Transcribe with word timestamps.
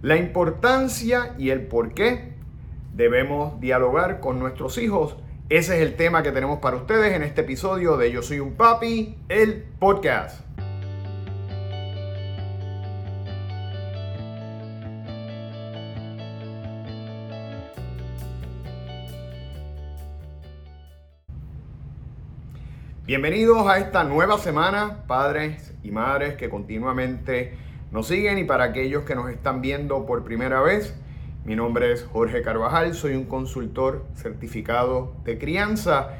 La 0.00 0.16
importancia 0.16 1.34
y 1.38 1.50
el 1.50 1.66
por 1.66 1.92
qué 1.92 2.34
debemos 2.94 3.60
dialogar 3.60 4.20
con 4.20 4.38
nuestros 4.38 4.78
hijos. 4.78 5.16
Ese 5.48 5.74
es 5.74 5.82
el 5.82 5.96
tema 5.96 6.22
que 6.22 6.30
tenemos 6.30 6.60
para 6.60 6.76
ustedes 6.76 7.14
en 7.14 7.24
este 7.24 7.40
episodio 7.40 7.96
de 7.96 8.12
Yo 8.12 8.22
Soy 8.22 8.38
un 8.38 8.54
Papi, 8.54 9.16
el 9.28 9.64
podcast. 9.80 10.46
Bienvenidos 23.04 23.66
a 23.66 23.78
esta 23.78 24.04
nueva 24.04 24.38
semana, 24.38 25.02
padres 25.08 25.74
y 25.82 25.90
madres 25.90 26.36
que 26.36 26.48
continuamente 26.48 27.66
nos 27.90 28.08
siguen 28.08 28.38
y 28.38 28.44
para 28.44 28.64
aquellos 28.64 29.04
que 29.04 29.14
nos 29.14 29.30
están 29.30 29.60
viendo 29.60 30.04
por 30.04 30.24
primera 30.24 30.60
vez, 30.60 30.94
mi 31.44 31.56
nombre 31.56 31.92
es 31.92 32.04
Jorge 32.04 32.42
Carvajal, 32.42 32.94
soy 32.94 33.14
un 33.14 33.24
consultor 33.24 34.04
certificado 34.14 35.14
de 35.24 35.38
crianza 35.38 36.10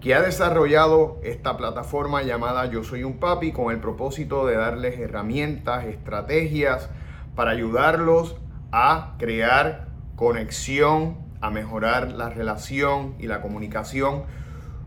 que 0.00 0.14
ha 0.14 0.22
desarrollado 0.22 1.18
esta 1.22 1.56
plataforma 1.56 2.22
llamada 2.22 2.66
Yo 2.66 2.84
Soy 2.84 3.04
un 3.04 3.18
Papi 3.18 3.52
con 3.52 3.72
el 3.72 3.80
propósito 3.80 4.46
de 4.46 4.56
darles 4.56 4.98
herramientas, 4.98 5.84
estrategias 5.84 6.88
para 7.34 7.50
ayudarlos 7.50 8.36
a 8.72 9.16
crear 9.18 9.88
conexión, 10.16 11.18
a 11.40 11.50
mejorar 11.50 12.12
la 12.12 12.30
relación 12.30 13.16
y 13.18 13.26
la 13.26 13.42
comunicación 13.42 14.22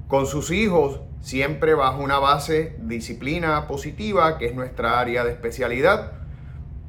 con 0.07 0.25
sus 0.25 0.51
hijos 0.51 1.01
siempre 1.21 1.75
bajo 1.75 2.01
una 2.01 2.19
base 2.19 2.75
disciplina 2.79 3.67
positiva, 3.67 4.37
que 4.37 4.47
es 4.47 4.55
nuestra 4.55 4.99
área 4.99 5.23
de 5.23 5.31
especialidad. 5.31 6.20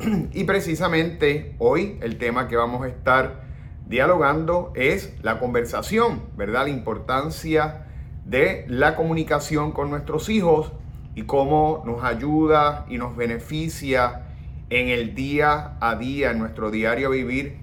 Y 0.32 0.44
precisamente 0.44 1.54
hoy 1.58 1.98
el 2.02 2.18
tema 2.18 2.48
que 2.48 2.56
vamos 2.56 2.82
a 2.82 2.88
estar 2.88 3.42
dialogando 3.86 4.72
es 4.74 5.14
la 5.22 5.38
conversación, 5.38 6.22
¿verdad? 6.36 6.64
La 6.64 6.70
importancia 6.70 7.86
de 8.24 8.64
la 8.68 8.96
comunicación 8.96 9.72
con 9.72 9.90
nuestros 9.90 10.28
hijos 10.28 10.72
y 11.14 11.22
cómo 11.24 11.82
nos 11.84 12.02
ayuda 12.04 12.86
y 12.88 12.96
nos 12.96 13.16
beneficia 13.16 14.22
en 14.70 14.88
el 14.88 15.14
día 15.14 15.76
a 15.80 15.96
día, 15.96 16.30
en 16.30 16.38
nuestro 16.38 16.70
diario 16.70 17.10
vivir 17.10 17.58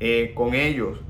eh, 0.00 0.32
con 0.34 0.54
ellos. 0.54 1.00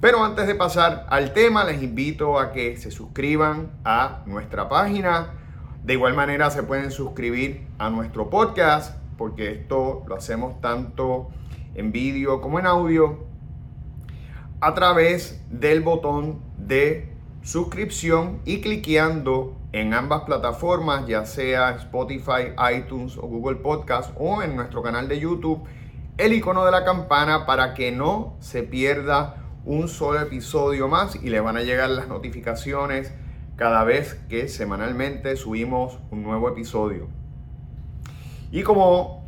Pero 0.00 0.24
antes 0.24 0.46
de 0.46 0.54
pasar 0.54 1.06
al 1.10 1.32
tema, 1.32 1.64
les 1.64 1.82
invito 1.82 2.38
a 2.38 2.52
que 2.52 2.76
se 2.76 2.90
suscriban 2.90 3.70
a 3.84 4.22
nuestra 4.26 4.68
página. 4.68 5.34
De 5.84 5.92
igual 5.92 6.14
manera 6.14 6.50
se 6.50 6.62
pueden 6.62 6.90
suscribir 6.90 7.66
a 7.78 7.90
nuestro 7.90 8.30
podcast, 8.30 9.01
porque 9.22 9.52
esto 9.52 10.02
lo 10.08 10.16
hacemos 10.16 10.60
tanto 10.60 11.28
en 11.76 11.92
vídeo 11.92 12.40
como 12.40 12.58
en 12.58 12.66
audio, 12.66 13.20
a 14.60 14.74
través 14.74 15.40
del 15.48 15.80
botón 15.80 16.40
de 16.58 17.14
suscripción 17.42 18.40
y 18.44 18.60
cliqueando 18.60 19.56
en 19.70 19.94
ambas 19.94 20.22
plataformas, 20.22 21.06
ya 21.06 21.24
sea 21.24 21.70
Spotify, 21.76 22.50
iTunes 22.76 23.16
o 23.16 23.22
Google 23.28 23.58
Podcast 23.58 24.12
o 24.18 24.42
en 24.42 24.56
nuestro 24.56 24.82
canal 24.82 25.06
de 25.06 25.20
YouTube, 25.20 25.62
el 26.18 26.32
icono 26.32 26.64
de 26.64 26.72
la 26.72 26.84
campana 26.84 27.46
para 27.46 27.74
que 27.74 27.92
no 27.92 28.34
se 28.40 28.64
pierda 28.64 29.36
un 29.64 29.86
solo 29.86 30.20
episodio 30.20 30.88
más 30.88 31.14
y 31.14 31.30
le 31.30 31.38
van 31.38 31.56
a 31.56 31.62
llegar 31.62 31.90
las 31.90 32.08
notificaciones 32.08 33.14
cada 33.54 33.84
vez 33.84 34.14
que 34.28 34.48
semanalmente 34.48 35.36
subimos 35.36 36.00
un 36.10 36.24
nuevo 36.24 36.48
episodio. 36.48 37.21
Y 38.52 38.64
como 38.64 39.24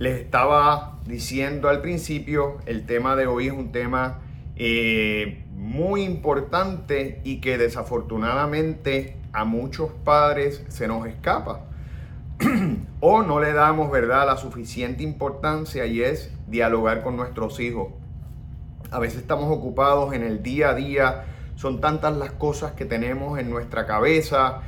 les 0.00 0.20
estaba 0.20 0.98
diciendo 1.06 1.68
al 1.68 1.80
principio, 1.80 2.58
el 2.66 2.86
tema 2.86 3.14
de 3.14 3.28
hoy 3.28 3.46
es 3.46 3.52
un 3.52 3.70
tema 3.70 4.18
eh, 4.56 5.44
muy 5.54 6.02
importante 6.02 7.20
y 7.22 7.40
que 7.40 7.56
desafortunadamente 7.56 9.16
a 9.32 9.44
muchos 9.44 9.92
padres 10.02 10.64
se 10.66 10.88
nos 10.88 11.06
escapa. 11.06 11.60
O 13.06 13.22
no 13.22 13.38
le 13.38 13.52
damos 13.52 13.90
verdad 13.90 14.26
la 14.26 14.38
suficiente 14.38 15.02
importancia 15.02 15.84
y 15.84 16.00
es 16.00 16.32
dialogar 16.48 17.02
con 17.02 17.16
nuestros 17.16 17.60
hijos. 17.60 17.88
A 18.90 18.98
veces 18.98 19.20
estamos 19.20 19.54
ocupados 19.56 20.14
en 20.14 20.24
el 20.24 20.42
día 20.42 20.70
a 20.70 20.74
día, 20.74 21.24
son 21.54 21.82
tantas 21.82 22.16
las 22.16 22.32
cosas 22.32 22.72
que 22.72 22.86
tenemos 22.86 23.38
en 23.38 23.50
nuestra 23.50 23.86
cabeza, 23.86 24.62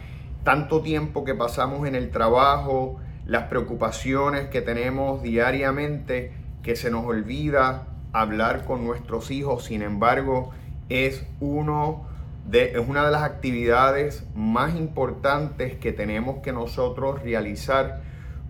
tanto 0.45 0.83
tiempo 0.83 1.25
que 1.25 1.35
pasamos 1.35 1.89
en 1.89 1.95
el 1.95 2.11
trabajo, 2.11 3.01
las 3.27 3.45
preocupaciones 3.45 4.49
que 4.49 4.63
tenemos 4.63 5.23
diariamente, 5.23 6.33
que 6.63 6.77
se 6.77 6.91
nos 6.91 7.05
olvida 7.05 7.87
hablar 8.13 8.65
con 8.65 8.85
nuestros 8.85 9.31
hijos. 9.31 9.65
Sin 9.65 9.83
embargo, 9.83 10.53
es, 10.89 11.27
uno 11.41 12.07
de, 12.47 12.73
es 12.73 12.89
una 12.89 13.05
de 13.05 13.13
las 13.13 13.23
actividades 13.23 14.27
más 14.35 14.75
importantes 14.77 15.77
que 15.77 15.93
tenemos 15.93 16.39
que 16.39 16.53
nosotros 16.53 17.23
realizar 17.23 18.03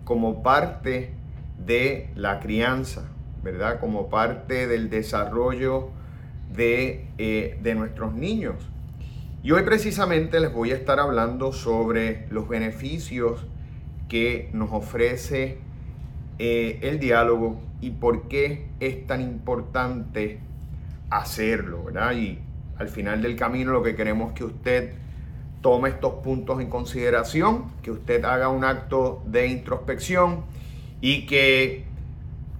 como 0.03 0.43
parte 0.43 1.13
de 1.57 2.11
la 2.15 2.39
crianza. 2.39 3.09
¿verdad? 3.43 3.79
Como 3.79 4.09
parte 4.09 4.67
del 4.67 4.89
desarrollo 4.89 5.89
de, 6.53 7.07
eh, 7.17 7.57
de 7.61 7.75
nuestros 7.75 8.13
niños. 8.13 8.55
Y 9.43 9.51
hoy 9.51 9.63
precisamente 9.63 10.39
les 10.39 10.51
voy 10.51 10.71
a 10.71 10.75
estar 10.75 10.99
hablando 10.99 11.53
sobre 11.53 12.27
los 12.29 12.49
beneficios 12.49 13.45
que 14.07 14.49
nos 14.53 14.71
ofrece 14.71 15.57
eh, 16.39 16.79
el 16.81 16.99
diálogo 16.99 17.59
y 17.81 17.91
por 17.91 18.27
qué 18.27 18.67
es 18.79 19.05
tan 19.07 19.21
importante 19.21 20.39
hacerlo, 21.09 21.85
¿verdad? 21.85 22.13
Y 22.13 22.39
al 22.77 22.89
final 22.89 23.21
del 23.21 23.35
camino 23.35 23.71
lo 23.71 23.83
que 23.83 23.95
queremos 23.95 24.29
es 24.29 24.33
que 24.35 24.43
usted 24.43 24.93
tome 25.61 25.89
estos 25.89 26.15
puntos 26.23 26.61
en 26.61 26.69
consideración, 26.69 27.65
que 27.81 27.91
usted 27.91 28.23
haga 28.25 28.49
un 28.49 28.63
acto 28.63 29.23
de 29.25 29.47
introspección 29.47 30.45
y 31.01 31.25
que 31.25 31.85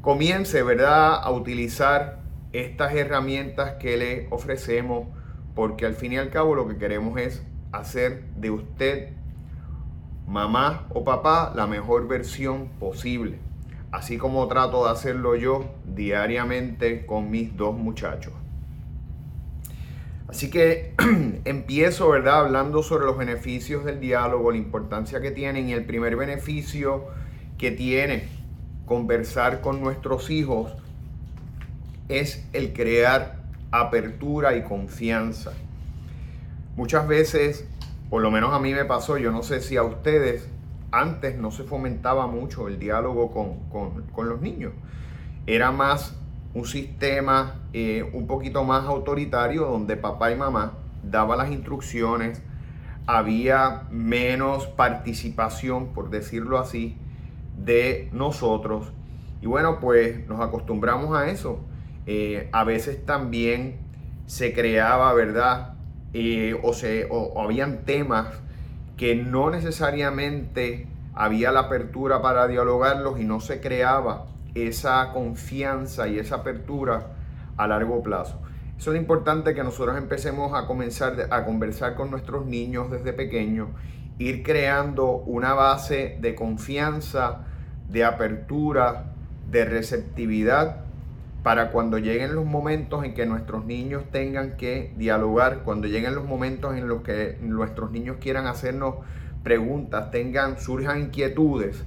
comience, 0.02 0.64
¿verdad?, 0.64 1.16
a 1.22 1.32
utilizar 1.32 2.20
estas 2.54 2.94
herramientas 2.96 3.74
que 3.80 3.98
le 3.98 4.28
ofrecemos, 4.32 5.08
porque 5.54 5.86
al 5.86 5.96
fin 5.96 6.14
y 6.14 6.18
al 6.18 6.30
cabo 6.30 6.56
lo 6.56 6.68
que 6.68 6.78
queremos 6.78 7.20
es 7.20 7.44
hacer 7.72 8.24
de 8.36 8.52
usted, 8.52 9.10
mamá 10.28 10.88
o 10.90 11.04
papá, 11.04 11.54
la 11.56 11.68
mejor 11.68 12.08
versión 12.08 12.68
posible, 12.80 13.40
así 13.92 14.18
como 14.18 14.48
trato 14.48 14.86
de 14.86 14.92
hacerlo 14.92 15.36
yo 15.36 15.66
diariamente 15.86 17.06
con 17.06 17.32
mis 17.32 17.56
dos 17.56 17.76
muchachos. 17.76 18.34
Así 20.28 20.50
que 20.50 20.94
empiezo, 21.46 22.10
¿verdad?, 22.10 22.42
hablando 22.42 22.84
sobre 22.84 23.06
los 23.06 23.18
beneficios 23.18 23.86
del 23.86 24.02
diálogo, 24.02 24.52
la 24.52 24.58
importancia 24.58 25.22
que 25.22 25.32
tienen 25.32 25.70
y 25.70 25.74
el 25.74 25.86
primer 25.86 26.18
beneficio 26.18 27.06
que 27.58 27.72
tiene 27.72 28.28
conversar 28.86 29.62
con 29.62 29.82
nuestros 29.82 30.30
hijos 30.30 30.74
es 32.10 32.46
el 32.54 32.74
crear 32.74 33.38
apertura 33.72 34.56
y 34.56 34.64
confianza. 34.64 35.54
Muchas 36.76 37.08
veces, 37.08 37.66
por 38.10 38.22
lo 38.22 38.32
menos 38.32 38.54
a 38.54 38.60
mí 38.60 38.74
me 38.74 38.86
pasó, 38.86 39.18
yo 39.18 39.32
no 39.32 39.44
sé 39.44 39.62
si 39.62 39.78
a 39.78 39.84
ustedes, 39.84 40.50
antes 40.92 41.38
no 41.38 41.52
se 41.52 41.64
fomentaba 41.64 42.28
mucho 42.28 42.68
el 42.68 42.80
diálogo 42.80 43.32
con, 43.32 44.28
los 44.28 44.42
niños. 44.42 44.74
Era 45.46 45.72
más 45.72 46.18
un 46.54 46.66
sistema 46.66 47.56
eh, 47.74 48.10
un 48.14 48.28
poquito 48.28 48.64
más 48.64 48.86
autoritario 48.86 49.66
donde 49.66 49.98
papá 49.98 50.32
y 50.32 50.36
mamá 50.36 50.74
daban 51.04 51.38
las 51.38 51.52
instrucciones, 51.52 52.42
había 53.06 53.84
menos 53.92 54.68
participación, 54.68 55.94
por 55.94 56.10
decirlo 56.10 56.58
así, 56.58 56.98
de 57.58 58.10
nosotros. 58.12 58.92
Y 59.42 59.48
bueno, 59.48 59.80
pues 59.80 60.28
nos 60.28 60.42
acostumbramos 60.42 61.16
a 61.16 61.30
eso. 61.30 61.60
Eh, 62.06 62.50
a 62.52 62.64
veces 62.64 63.06
también 63.06 63.80
se 64.26 64.54
creaba, 64.54 65.14
¿verdad? 65.14 65.77
Eh, 66.14 66.58
o, 66.64 66.74
se, 66.74 67.08
o, 67.10 67.42
habían 67.42 67.84
temas 67.84 68.28
que 68.96 69.16
no 69.16 69.50
necesariamente 69.50 70.88
había 71.14 71.52
la 71.52 71.62
apertura 71.62 72.22
para 72.22 72.48
dialogarlos 72.48 73.20
y 73.20 73.24
no 73.24 73.40
se 73.40 73.60
creaba 73.60 74.26
esa 74.56 75.12
confianza 75.14 76.08
y 76.08 76.18
esa 76.18 76.38
apertura 76.38 77.08
a 77.58 77.68
largo 77.68 78.02
plazo. 78.02 78.40
Eso 78.78 78.94
es 78.94 79.00
importante 79.00 79.54
que 79.54 79.64
nosotros 79.64 79.98
empecemos 79.98 80.54
a 80.54 80.68
comenzar 80.68 81.28
a 81.32 81.46
conversar 81.46 81.96
con 81.96 82.12
nuestros 82.12 82.46
niños 82.46 82.90
desde 82.92 83.14
pequeños, 83.14 83.70
ir 84.20 84.44
creando 84.44 85.12
una 85.12 85.54
base 85.54 86.18
de 86.22 86.36
confianza, 86.36 87.46
de 87.90 88.06
apertura, 88.06 89.06
de 89.50 89.66
receptividad 89.66 90.87
para 91.44 91.72
cuando 91.72 91.98
lleguen 91.98 92.36
los 92.36 92.46
momentos 92.46 93.04
en 93.06 93.14
que 93.14 93.26
nuestros 93.26 93.66
niños 93.66 94.04
tengan 94.12 94.58
que 94.58 94.94
dialogar, 94.98 95.64
cuando 95.64 95.88
lleguen 95.88 96.16
los 96.16 96.26
momentos 96.26 96.76
en 96.76 96.88
los 96.88 97.04
que 97.04 97.38
nuestros 97.42 97.92
niños 97.92 98.18
quieran 98.20 98.48
hacernos 98.48 98.96
preguntas, 99.44 100.12
tengan, 100.12 100.60
surjan 100.60 101.00
inquietudes, 101.02 101.84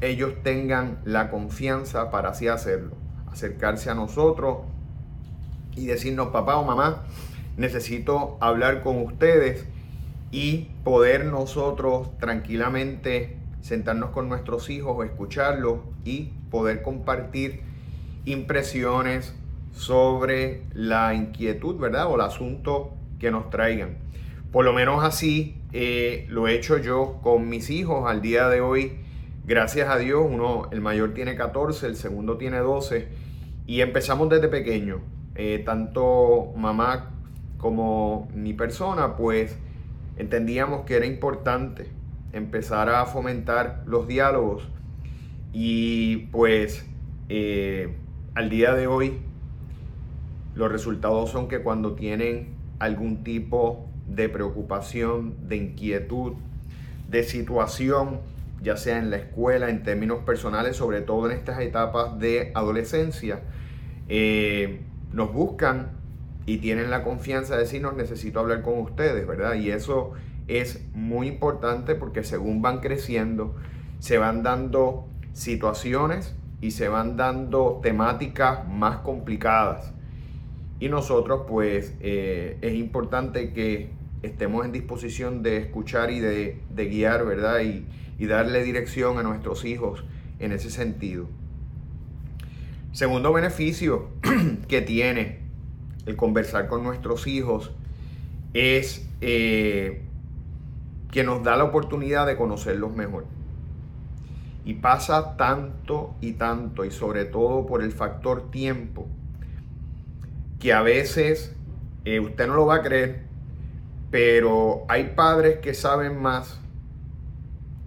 ellos 0.00 0.34
tengan 0.42 0.98
la 1.04 1.30
confianza 1.30 2.10
para 2.10 2.30
así 2.30 2.48
hacerlo. 2.48 2.96
acercarse 3.30 3.88
a 3.88 3.94
nosotros 3.94 4.58
y 5.74 5.86
decirnos, 5.86 6.28
papá 6.28 6.56
o 6.56 6.64
mamá, 6.64 7.04
necesito 7.56 8.36
hablar 8.40 8.82
con 8.82 9.02
ustedes 9.02 9.64
y 10.30 10.70
poder 10.84 11.24
nosotros 11.24 12.16
tranquilamente 12.18 13.38
sentarnos 13.62 14.10
con 14.10 14.28
nuestros 14.28 14.70
hijos, 14.70 15.04
escucharlos 15.04 15.80
y 16.04 16.32
poder 16.50 16.82
compartir 16.82 17.62
impresiones 18.24 19.34
sobre 19.72 20.62
la 20.74 21.14
inquietud, 21.14 21.76
¿verdad? 21.76 22.10
O 22.10 22.14
el 22.14 22.20
asunto 22.20 22.94
que 23.18 23.30
nos 23.30 23.50
traigan. 23.50 23.98
Por 24.50 24.64
lo 24.64 24.72
menos 24.72 25.02
así 25.02 25.56
eh, 25.72 26.26
lo 26.28 26.46
he 26.46 26.54
hecho 26.54 26.76
yo 26.76 27.20
con 27.22 27.48
mis 27.48 27.70
hijos 27.70 28.10
al 28.10 28.20
día 28.20 28.48
de 28.48 28.60
hoy. 28.60 28.98
Gracias 29.46 29.88
a 29.88 29.98
Dios, 29.98 30.24
uno, 30.28 30.68
el 30.70 30.80
mayor 30.80 31.14
tiene 31.14 31.34
14, 31.34 31.86
el 31.86 31.96
segundo 31.96 32.36
tiene 32.36 32.58
12 32.58 33.08
y 33.66 33.80
empezamos 33.80 34.28
desde 34.28 34.48
pequeño. 34.48 35.00
Eh, 35.34 35.62
tanto 35.64 36.52
mamá 36.56 37.10
como 37.56 38.28
mi 38.34 38.52
persona, 38.52 39.16
pues 39.16 39.56
entendíamos 40.16 40.84
que 40.84 40.96
era 40.96 41.06
importante 41.06 41.88
empezar 42.32 42.88
a 42.88 43.06
fomentar 43.06 43.82
los 43.86 44.06
diálogos 44.06 44.68
y 45.52 46.26
pues 46.30 46.86
eh, 47.28 47.96
al 48.34 48.48
día 48.48 48.74
de 48.74 48.86
hoy 48.86 49.18
los 50.54 50.70
resultados 50.70 51.30
son 51.30 51.48
que 51.48 51.60
cuando 51.60 51.94
tienen 51.94 52.54
algún 52.78 53.24
tipo 53.24 53.86
de 54.06 54.28
preocupación, 54.28 55.48
de 55.48 55.56
inquietud, 55.56 56.34
de 57.08 57.22
situación, 57.24 58.20
ya 58.62 58.76
sea 58.76 58.98
en 58.98 59.10
la 59.10 59.16
escuela, 59.16 59.70
en 59.70 59.82
términos 59.82 60.20
personales, 60.24 60.76
sobre 60.76 61.00
todo 61.00 61.30
en 61.30 61.36
estas 61.36 61.60
etapas 61.60 62.18
de 62.18 62.52
adolescencia, 62.54 63.40
eh, 64.08 64.80
nos 65.12 65.32
buscan 65.32 65.90
y 66.46 66.58
tienen 66.58 66.90
la 66.90 67.04
confianza 67.04 67.54
de 67.54 67.62
decirnos 67.62 67.94
necesito 67.94 68.40
hablar 68.40 68.62
con 68.62 68.78
ustedes, 68.80 69.26
¿verdad? 69.26 69.54
Y 69.54 69.70
eso 69.70 70.12
es 70.48 70.84
muy 70.94 71.28
importante 71.28 71.94
porque 71.94 72.24
según 72.24 72.62
van 72.62 72.80
creciendo, 72.80 73.54
se 74.00 74.18
van 74.18 74.42
dando 74.42 75.06
situaciones 75.32 76.34
y 76.62 76.70
se 76.70 76.88
van 76.88 77.18
dando 77.18 77.80
temáticas 77.82 78.66
más 78.66 78.98
complicadas. 78.98 79.92
Y 80.80 80.88
nosotros 80.88 81.42
pues 81.46 81.94
eh, 82.00 82.56
es 82.62 82.72
importante 82.74 83.52
que 83.52 83.90
estemos 84.22 84.64
en 84.64 84.72
disposición 84.72 85.42
de 85.42 85.58
escuchar 85.58 86.10
y 86.10 86.20
de, 86.20 86.62
guiar, 86.74 87.26
¿verdad? 87.26 87.60
Y, 87.60 87.84
y 88.18 88.26
darle 88.26 88.62
dirección 88.62 89.18
a 89.18 89.22
nuestros 89.22 89.66
hijos 89.66 90.04
en 90.38 90.52
ese 90.52 90.70
sentido. 90.70 91.26
Segundo 92.92 93.32
beneficio 93.32 94.08
que 94.68 94.80
tiene 94.80 95.40
el 96.06 96.16
conversar 96.16 96.68
con 96.68 96.82
nuestros 96.82 97.26
hijos 97.26 97.70
es 98.54 99.08
eh, 99.20 100.02
que 101.10 101.24
nos 101.24 101.42
da 101.42 101.56
la 101.56 101.64
oportunidad 101.64 102.26
de 102.26 102.36
conocerlos 102.36 102.94
mejor. 102.94 103.26
Y 104.64 104.74
pasa 104.74 105.36
tanto 105.36 106.14
y 106.20 106.34
tanto, 106.34 106.84
y 106.84 106.90
sobre 106.90 107.24
todo 107.24 107.66
por 107.66 107.82
el 107.82 107.92
factor 107.92 108.50
tiempo, 108.50 109.06
que 110.60 110.72
a 110.72 110.82
veces 110.82 111.56
eh, 112.04 112.20
usted 112.20 112.46
no 112.46 112.54
lo 112.54 112.66
va 112.66 112.76
a 112.76 112.82
creer, 112.82 113.24
pero 114.10 114.84
hay 114.88 115.14
padres 115.16 115.58
que 115.58 115.74
saben 115.74 116.20
más 116.20 116.60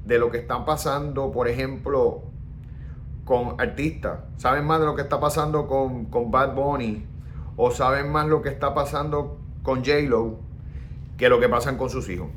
de 0.06 0.19
lo 0.19 0.31
que 0.31 0.38
están 0.39 0.66
pasando, 0.66 1.31
por 1.31 1.48
ejemplo, 1.48 2.24
con 3.24 3.60
artistas, 3.60 4.19
saben 4.38 4.66
más 4.66 4.80
de 4.80 4.86
lo 4.86 4.95
que 4.95 5.01
está 5.01 5.19
pasando 5.19 5.68
con, 5.68 6.06
con 6.06 6.30
Bad 6.31 6.56
Bunny, 6.56 7.06
o 7.57 7.71
saben 7.71 8.12
más 8.12 8.28
lo 8.28 8.42
que 8.42 8.50
está 8.50 8.74
pasando 8.74 9.39
con 9.63 9.80
J-Lo 9.80 10.39
que 11.18 11.30
lo 11.30 11.39
que 11.39 11.50
pasan 11.50 11.78
con 11.78 11.89
sus 11.89 12.10
hijos. 12.10 12.28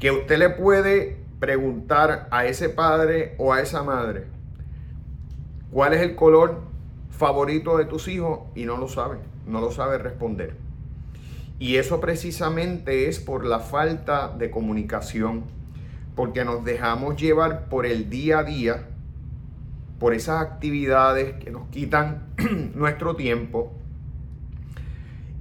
Que 0.00 0.10
usted 0.10 0.38
le 0.38 0.50
puede 0.50 1.23
preguntar 1.44 2.26
a 2.30 2.46
ese 2.46 2.70
padre 2.70 3.34
o 3.36 3.52
a 3.52 3.60
esa 3.60 3.82
madre 3.82 4.24
cuál 5.70 5.92
es 5.92 6.00
el 6.00 6.14
color 6.14 6.62
favorito 7.10 7.76
de 7.76 7.84
tus 7.84 8.08
hijos 8.08 8.40
y 8.54 8.64
no 8.64 8.78
lo 8.78 8.88
sabe, 8.88 9.18
no 9.46 9.60
lo 9.60 9.70
sabe 9.70 9.98
responder. 9.98 10.56
Y 11.58 11.76
eso 11.76 12.00
precisamente 12.00 13.10
es 13.10 13.20
por 13.20 13.44
la 13.44 13.60
falta 13.60 14.28
de 14.28 14.50
comunicación, 14.50 15.44
porque 16.16 16.46
nos 16.46 16.64
dejamos 16.64 17.20
llevar 17.20 17.68
por 17.68 17.84
el 17.84 18.08
día 18.08 18.38
a 18.38 18.44
día, 18.44 18.86
por 19.98 20.14
esas 20.14 20.40
actividades 20.40 21.34
que 21.44 21.50
nos 21.50 21.68
quitan 21.68 22.28
nuestro 22.74 23.16
tiempo, 23.16 23.70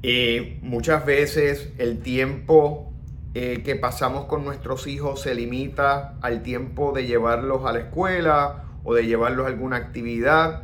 eh, 0.02 0.60
muchas 0.64 1.06
veces 1.06 1.72
el 1.78 2.00
tiempo 2.00 2.93
eh, 3.36 3.64
que 3.64 3.76
pasamos 3.76 4.26
con 4.26 4.46
nuestros 4.46 4.86
hijos 4.86 5.22
se 5.22 5.34
limita 5.34 6.16
al 6.22 6.44
tiempo 6.44 6.92
de 6.92 7.08
llevarlos 7.08 7.66
a 7.66 7.74
la 7.74 7.80
escuela 7.80 8.66
o 8.84 8.94
de 8.94 9.06
llevarlos 9.06 9.46
a 9.46 9.50
alguna 9.50 9.78
actividad. 9.78 10.64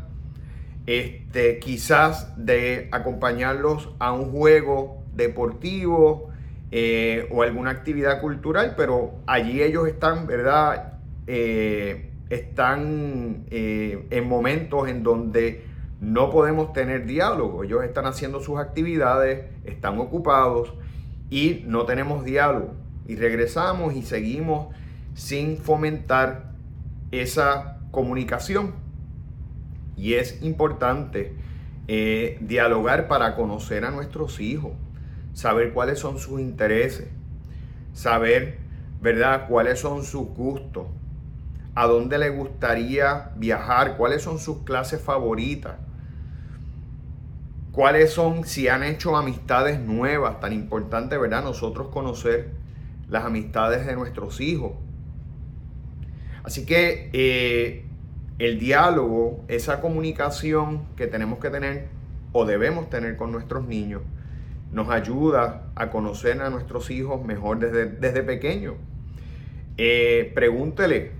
Este, 0.85 1.59
quizás 1.59 2.33
de 2.37 2.89
acompañarlos 2.91 3.89
a 3.99 4.11
un 4.11 4.31
juego 4.31 5.03
deportivo 5.15 6.29
eh, 6.71 7.27
o 7.31 7.43
alguna 7.43 7.71
actividad 7.71 8.21
cultural, 8.21 8.75
pero 8.77 9.15
allí 9.25 9.61
ellos 9.61 9.87
están, 9.87 10.27
¿verdad? 10.27 10.93
están 11.27 13.45
en 13.51 14.27
momentos 14.27 14.89
en 14.89 15.03
donde 15.03 15.63
no 16.01 16.31
podemos 16.31 16.73
tener 16.73 17.05
diálogo. 17.05 17.63
Ellos 17.63 17.83
están 17.83 18.05
haciendo 18.05 18.39
sus 18.39 18.57
actividades, 18.57 19.45
están 19.63 19.99
ocupados 19.99 20.73
y 21.29 21.63
no 21.65 21.85
tenemos 21.85 22.23
diálogo. 22.25 22.73
Y 23.07 23.15
regresamos 23.15 23.95
y 23.95 24.03
seguimos 24.03 24.73
sin 25.13 25.57
fomentar 25.57 26.51
esa 27.11 27.79
comunicación. 27.91 28.75
Y 29.95 30.13
es 30.13 30.41
importante 30.41 31.33
eh, 31.87 32.37
dialogar 32.41 33.07
para 33.07 33.35
conocer 33.35 33.83
a 33.85 33.91
nuestros 33.91 34.39
hijos, 34.39 34.73
saber 35.33 35.73
cuáles 35.73 35.99
son 35.99 36.19
sus 36.19 36.39
intereses, 36.39 37.07
saber, 37.93 38.59
¿verdad?, 39.01 39.47
cuáles 39.47 39.79
son 39.79 40.03
sus 40.03 40.27
gustos, 40.27 40.87
a 41.75 41.87
dónde 41.87 42.17
le 42.17 42.29
gustaría 42.29 43.31
viajar, 43.35 43.97
cuáles 43.97 44.21
son 44.21 44.39
sus 44.39 44.59
clases 44.59 45.01
favoritas 45.01 45.75
cuáles 47.79 48.11
son, 48.11 48.43
si 48.43 48.67
han 48.67 48.83
hecho 48.83 49.15
amistades 49.15 49.79
nuevas, 49.79 50.41
tan 50.41 50.51
importante, 50.51 51.17
¿verdad? 51.17 51.45
Nosotros 51.45 51.87
conocer 51.87 52.49
las 53.07 53.23
amistades 53.23 53.85
de 53.85 53.95
nuestros 53.95 54.41
hijos. 54.41 54.73
Así 56.43 56.65
que 56.65 57.09
eh, 57.13 57.85
el 58.37 58.59
diálogo, 58.59 59.45
esa 59.47 59.79
comunicación 59.79 60.87
que 60.97 61.07
tenemos 61.07 61.39
que 61.39 61.49
tener 61.51 61.87
o 62.33 62.43
debemos 62.43 62.89
tener 62.89 63.15
con 63.15 63.31
nuestros 63.31 63.65
niños, 63.65 64.01
nos 64.73 64.89
ayuda 64.89 65.71
a 65.75 65.89
conocer 65.89 66.41
a 66.41 66.49
nuestros 66.49 66.91
hijos 66.91 67.23
mejor 67.23 67.59
desde, 67.59 67.85
desde 67.85 68.23
pequeños. 68.23 68.73
Eh, 69.77 70.33
pregúntele, 70.35 71.13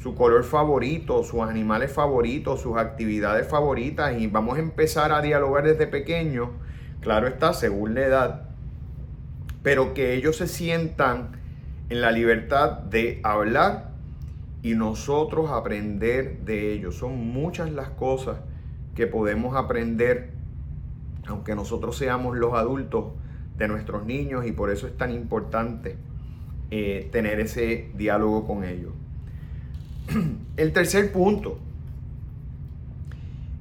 su 0.00 0.14
color 0.14 0.44
favorito, 0.44 1.22
sus 1.24 1.40
animales 1.42 1.92
favoritos, 1.92 2.62
sus 2.62 2.78
actividades 2.78 3.46
favoritas 3.46 4.18
y 4.18 4.28
vamos 4.28 4.56
a 4.56 4.60
empezar 4.60 5.12
a 5.12 5.20
dialogar 5.20 5.64
desde 5.64 5.86
pequeño, 5.86 6.52
claro 7.02 7.26
está, 7.26 7.52
según 7.52 7.94
la 7.94 8.06
edad, 8.06 8.48
pero 9.62 9.92
que 9.92 10.14
ellos 10.14 10.36
se 10.36 10.48
sientan 10.48 11.32
en 11.90 12.00
la 12.00 12.12
libertad 12.12 12.78
de 12.78 13.20
hablar 13.24 13.90
y 14.62 14.74
nosotros 14.74 15.50
aprender 15.50 16.40
de 16.46 16.72
ellos. 16.72 16.94
Son 16.96 17.18
muchas 17.18 17.70
las 17.70 17.90
cosas 17.90 18.38
que 18.94 19.06
podemos 19.06 19.54
aprender, 19.54 20.30
aunque 21.26 21.54
nosotros 21.54 21.98
seamos 21.98 22.38
los 22.38 22.54
adultos 22.54 23.12
de 23.58 23.68
nuestros 23.68 24.06
niños 24.06 24.46
y 24.46 24.52
por 24.52 24.70
eso 24.70 24.86
es 24.86 24.96
tan 24.96 25.10
importante 25.10 25.98
eh, 26.70 27.10
tener 27.12 27.38
ese 27.38 27.90
diálogo 27.96 28.46
con 28.46 28.64
ellos. 28.64 28.92
El 30.56 30.72
tercer 30.72 31.12
punto, 31.12 31.58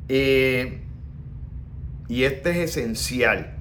eh, 0.08 0.82
y 2.08 2.24
este 2.24 2.52
es 2.52 2.78
esencial, 2.78 3.56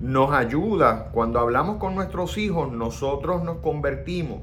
nos 0.00 0.32
ayuda 0.32 1.10
cuando 1.12 1.38
hablamos 1.38 1.76
con 1.76 1.94
nuestros 1.94 2.38
hijos, 2.38 2.72
nosotros 2.72 3.42
nos 3.44 3.58
convertimos, 3.58 4.40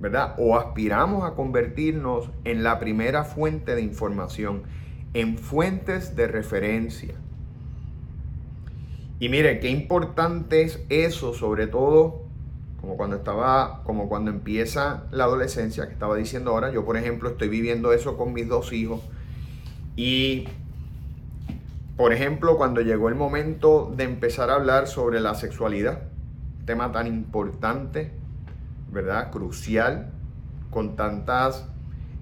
¿verdad? 0.00 0.34
O 0.38 0.56
aspiramos 0.56 1.24
a 1.24 1.34
convertirnos 1.34 2.30
en 2.44 2.62
la 2.62 2.78
primera 2.78 3.24
fuente 3.24 3.74
de 3.74 3.82
información, 3.82 4.62
en 5.14 5.38
fuentes 5.38 6.14
de 6.14 6.28
referencia. 6.28 7.14
Y 9.20 9.28
mire, 9.28 9.58
qué 9.58 9.70
importante 9.70 10.62
es 10.62 10.84
eso, 10.88 11.34
sobre 11.34 11.66
todo 11.66 12.27
como 12.80 12.96
cuando 12.96 13.16
estaba, 13.16 13.82
como 13.84 14.08
cuando 14.08 14.30
empieza 14.30 15.04
la 15.10 15.24
adolescencia, 15.24 15.86
que 15.86 15.92
estaba 15.92 16.16
diciendo 16.16 16.52
ahora, 16.52 16.70
yo 16.70 16.84
por 16.84 16.96
ejemplo 16.96 17.30
estoy 17.30 17.48
viviendo 17.48 17.92
eso 17.92 18.16
con 18.16 18.32
mis 18.32 18.48
dos 18.48 18.72
hijos 18.72 19.00
Y, 19.96 20.46
por 21.96 22.12
ejemplo, 22.12 22.56
cuando 22.56 22.80
llegó 22.80 23.08
el 23.08 23.16
momento 23.16 23.92
de 23.96 24.04
empezar 24.04 24.50
a 24.50 24.54
hablar 24.54 24.86
sobre 24.86 25.20
la 25.20 25.34
sexualidad, 25.34 26.02
tema 26.64 26.92
tan 26.92 27.08
importante, 27.08 28.12
¿verdad? 28.92 29.32
Crucial, 29.32 30.12
con 30.70 30.94
tantas 30.94 31.66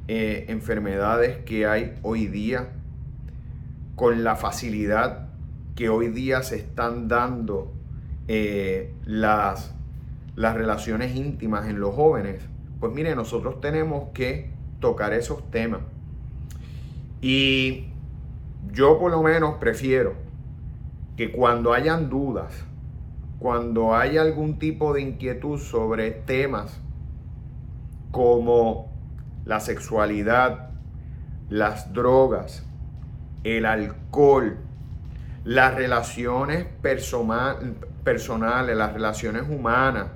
eh, 0.09 0.47
enfermedades 0.49 1.39
que 1.45 1.67
hay 1.67 1.99
hoy 2.03 2.29
día, 2.29 2.71
con 3.95 4.25
la 4.25 4.37
facilidad 4.37 5.29
que 5.75 5.91
hoy 5.91 6.09
día 6.09 6.43
se 6.43 6.57
están 6.57 7.09
dando 7.09 7.73
eh, 8.29 8.95
las, 9.05 9.76
las 10.37 10.55
relaciones 10.55 11.17
íntimas 11.17 11.67
en 11.69 11.81
los 11.81 11.95
jóvenes, 11.95 12.43
pues 12.79 12.93
mire, 12.93 13.17
nosotros 13.17 13.61
tenemos 13.61 14.11
que 14.13 14.51
tocar 14.81 15.13
esos 15.15 15.51
temas. 15.51 15.81
Y 17.21 17.87
yo 18.73 18.99
por 18.99 19.11
lo 19.11 19.23
menos 19.23 19.57
prefiero 19.57 20.15
que 21.17 21.33
cuando 21.33 21.73
hayan 21.73 22.11
dudas, 22.11 22.53
cuando 23.39 23.97
hay 23.97 24.19
algún 24.19 24.59
tipo 24.59 24.93
de 24.93 25.01
inquietud 25.01 25.59
sobre 25.59 26.11
temas 26.11 26.81
como 28.11 28.93
la 29.47 29.61
sexualidad, 29.61 30.71
las 31.49 31.93
drogas, 31.93 32.67
el 33.45 33.65
alcohol, 33.65 34.59
las 35.45 35.75
relaciones 35.75 36.67
personales, 36.83 38.77
las 38.77 38.93
relaciones 38.93 39.43
humanas, 39.49 40.09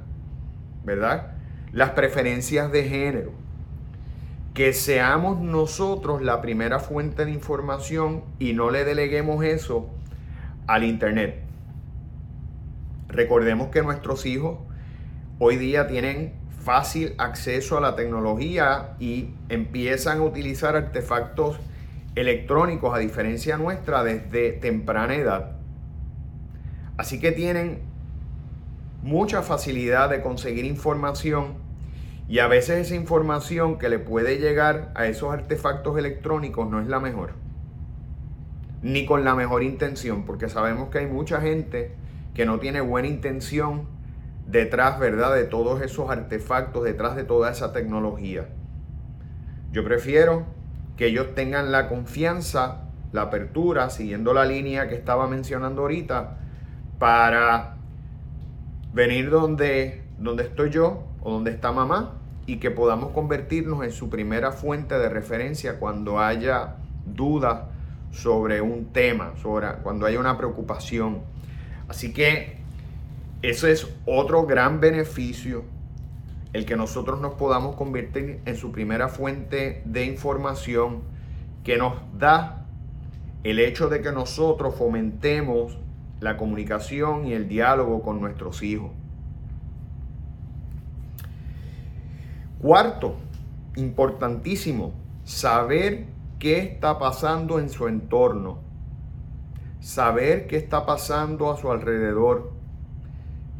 ¿verdad? 0.84 1.32
Las 1.72 1.90
preferencias 1.90 2.70
de 2.72 2.84
género. 2.84 3.32
Que 4.54 4.72
seamos 4.72 5.40
nosotros 5.40 6.22
la 6.22 6.40
primera 6.40 6.80
fuente 6.80 7.24
de 7.24 7.30
información 7.30 8.24
y 8.38 8.52
no 8.52 8.70
le 8.70 8.84
deleguemos 8.84 9.44
eso 9.44 9.88
al 10.66 10.84
Internet. 10.84 11.42
Recordemos 13.08 13.68
que 13.68 13.82
nuestros 13.82 14.26
hijos 14.26 14.58
hoy 15.38 15.56
día 15.56 15.86
tienen 15.86 16.34
fácil 16.60 17.14
acceso 17.18 17.78
a 17.78 17.80
la 17.80 17.96
tecnología 17.96 18.96
y 19.00 19.30
empiezan 19.48 20.18
a 20.18 20.22
utilizar 20.22 20.76
artefactos 20.76 21.58
electrónicos 22.14 22.94
a 22.94 22.98
diferencia 22.98 23.56
nuestra 23.56 24.04
desde 24.04 24.52
temprana 24.52 25.14
edad. 25.14 25.56
Así 26.96 27.18
que 27.18 27.32
tienen 27.32 27.89
mucha 29.02 29.42
facilidad 29.42 30.10
de 30.10 30.20
conseguir 30.22 30.64
información 30.64 31.54
y 32.28 32.38
a 32.38 32.46
veces 32.46 32.86
esa 32.86 32.94
información 32.94 33.76
que 33.76 33.88
le 33.88 33.98
puede 33.98 34.38
llegar 34.38 34.92
a 34.94 35.06
esos 35.06 35.32
artefactos 35.32 35.98
electrónicos 35.98 36.70
no 36.70 36.80
es 36.80 36.86
la 36.86 37.00
mejor. 37.00 37.32
Ni 38.82 39.04
con 39.04 39.24
la 39.24 39.34
mejor 39.34 39.62
intención, 39.64 40.24
porque 40.24 40.48
sabemos 40.48 40.90
que 40.90 40.98
hay 40.98 41.06
mucha 41.06 41.40
gente 41.40 41.92
que 42.34 42.46
no 42.46 42.60
tiene 42.60 42.80
buena 42.80 43.08
intención 43.08 43.88
detrás, 44.46 45.00
¿verdad?, 45.00 45.34
de 45.34 45.44
todos 45.44 45.82
esos 45.82 46.08
artefactos, 46.08 46.84
detrás 46.84 47.16
de 47.16 47.24
toda 47.24 47.50
esa 47.50 47.72
tecnología. 47.72 48.48
Yo 49.72 49.84
prefiero 49.84 50.46
que 50.96 51.06
ellos 51.06 51.34
tengan 51.34 51.72
la 51.72 51.88
confianza, 51.88 52.82
la 53.12 53.22
apertura, 53.22 53.90
siguiendo 53.90 54.32
la 54.34 54.44
línea 54.44 54.88
que 54.88 54.94
estaba 54.94 55.26
mencionando 55.26 55.82
ahorita, 55.82 56.38
para 56.98 57.79
venir 58.92 59.30
donde, 59.30 60.02
donde 60.18 60.44
estoy 60.44 60.70
yo 60.70 61.04
o 61.22 61.30
donde 61.30 61.50
está 61.50 61.72
mamá 61.72 62.14
y 62.46 62.56
que 62.56 62.70
podamos 62.70 63.12
convertirnos 63.12 63.84
en 63.84 63.92
su 63.92 64.10
primera 64.10 64.52
fuente 64.52 64.98
de 64.98 65.08
referencia 65.08 65.78
cuando 65.78 66.18
haya 66.18 66.76
dudas 67.06 67.62
sobre 68.10 68.60
un 68.60 68.86
tema, 68.86 69.34
sobre, 69.40 69.68
cuando 69.82 70.06
haya 70.06 70.18
una 70.18 70.36
preocupación. 70.36 71.20
Así 71.88 72.12
que 72.12 72.58
eso 73.42 73.66
es 73.68 73.88
otro 74.04 74.46
gran 74.46 74.80
beneficio, 74.80 75.64
el 76.52 76.66
que 76.66 76.76
nosotros 76.76 77.20
nos 77.20 77.34
podamos 77.34 77.76
convertir 77.76 78.40
en 78.44 78.56
su 78.56 78.72
primera 78.72 79.08
fuente 79.08 79.82
de 79.84 80.04
información 80.04 81.02
que 81.62 81.76
nos 81.76 81.94
da 82.18 82.66
el 83.44 83.58
hecho 83.58 83.88
de 83.88 84.02
que 84.02 84.12
nosotros 84.12 84.74
fomentemos 84.74 85.78
la 86.20 86.36
comunicación 86.36 87.26
y 87.26 87.32
el 87.32 87.48
diálogo 87.48 88.02
con 88.02 88.20
nuestros 88.20 88.62
hijos. 88.62 88.90
Cuarto, 92.60 93.16
importantísimo, 93.76 94.92
saber 95.24 96.06
qué 96.38 96.58
está 96.58 96.98
pasando 96.98 97.58
en 97.58 97.70
su 97.70 97.88
entorno, 97.88 98.58
saber 99.80 100.46
qué 100.46 100.56
está 100.56 100.84
pasando 100.84 101.50
a 101.50 101.56
su 101.56 101.70
alrededor 101.70 102.60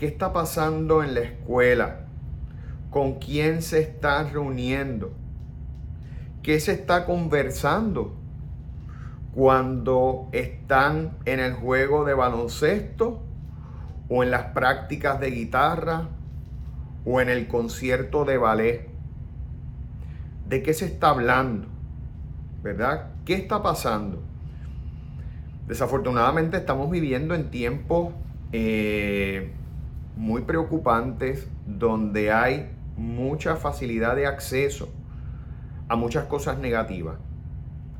¿Qué 0.01 0.07
está 0.07 0.33
pasando 0.33 1.03
en 1.03 1.13
la 1.13 1.21
escuela? 1.21 2.07
¿Con 2.89 3.19
quién 3.19 3.61
se 3.61 3.81
están 3.81 4.33
reuniendo? 4.33 5.13
¿Qué 6.43 6.59
se 6.59 6.73
está 6.73 7.05
conversando 7.05 8.15
cuando 9.35 10.29
están 10.33 11.19
en 11.25 11.41
el 11.41 11.55
juego 11.55 12.05
de 12.05 12.15
baloncesto 12.15 13.23
o 14.09 14.23
en 14.23 14.31
las 14.31 14.47
prácticas 14.47 15.21
de 15.21 15.31
guitarra 15.31 16.09
o 17.05 17.21
en 17.21 17.29
el 17.29 17.47
concierto 17.49 18.25
de 18.25 18.39
ballet? 18.39 18.89
¿De 20.49 20.63
qué 20.63 20.75
se 20.75 20.87
está 20.87 21.11
hablando? 21.11 21.69
¿Verdad? 22.63 23.13
¿Qué 23.25 23.35
está 23.35 23.63
pasando? 23.63 24.23
Desafortunadamente 25.69 26.57
estamos 26.57 26.91
viviendo 26.91 27.35
en 27.35 27.51
tiempos 27.51 28.13
eh, 28.51 29.53
muy 30.17 30.43
preocupantes 30.43 31.49
donde 31.65 32.33
hay 32.33 32.71
mucha 32.97 33.55
facilidad 33.55 34.17
de 34.17 34.27
acceso 34.27 34.89
a 35.89 35.97
muchas 35.97 36.25
cosas 36.25 36.59
negativas, 36.59 37.17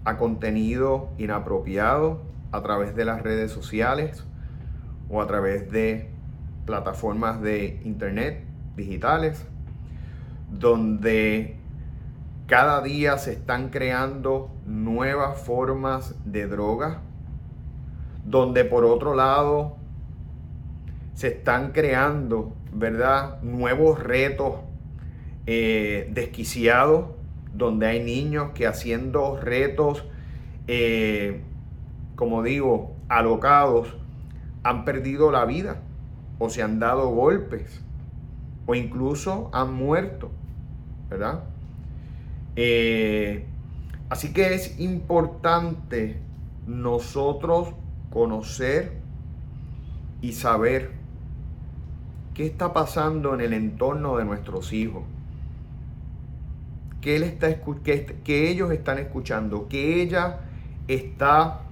a 0.05 0.17
contenido 0.17 1.11
inapropiado 1.19 2.23
a 2.53 2.63
través 2.63 2.95
de 2.95 3.05
las 3.05 3.23
redes 3.23 3.51
sociales 3.51 4.25
o 5.09 5.21
a 5.21 5.27
través 5.27 5.71
de 5.71 6.11
plataformas 6.65 7.41
de 7.41 7.81
internet 7.85 8.45
digitales, 8.77 9.47
donde 10.51 11.57
cada 12.47 12.81
día 12.83 13.19
se 13.19 13.33
están 13.33 13.69
creando 13.69 14.51
nuevas 14.67 15.41
formas 15.41 16.15
de 16.25 16.47
droga, 16.47 17.03
donde 18.25 18.65
por 18.65 18.85
otro 18.85 19.15
lado 19.15 19.77
se 21.15 21.29
están 21.29 21.73
creando, 21.73 22.55
¿verdad? 22.73 23.41
Nuevos 23.43 24.03
retos 24.03 24.57
eh, 25.47 26.09
desquiciados, 26.13 27.11
donde 27.61 27.87
hay 27.87 28.03
niños 28.03 28.51
que 28.55 28.67
haciendo 28.67 29.37
retos, 29.41 30.05
eh, 30.67 31.43
como 32.17 32.43
digo, 32.43 32.97
alocados, 33.09 33.97
han 34.65 34.85
perdido 34.85 35.31
la 35.31 35.45
vida 35.45 35.81
o 36.41 36.51
se 36.51 36.63
han 36.63 36.81
dado 36.81 37.09
golpes 37.11 37.83
o 38.67 38.75
incluso 38.75 39.51
han 39.53 39.73
muerto, 39.75 40.33
¿verdad? 41.09 41.45
Eh, 42.57 43.47
así 44.09 44.33
que 44.33 44.55
es 44.55 44.81
importante 44.81 46.21
nosotros 46.67 47.75
conocer 48.11 48.99
y 50.21 50.33
saber 50.33 51.01
¿Qué 52.41 52.47
está 52.47 52.73
pasando 52.73 53.35
en 53.35 53.43
el 53.43 53.53
entorno 53.53 54.17
de 54.17 54.25
nuestros 54.25 54.73
hijos? 54.73 55.03
¿Qué, 57.01 57.17
él 57.17 57.23
está, 57.23 57.49
que, 57.83 58.51
ellos 58.51 58.71
están 58.73 58.99
escuchando? 58.99 59.69
¿Qué 59.69 60.03
ella 60.03 60.41
está 60.89 61.63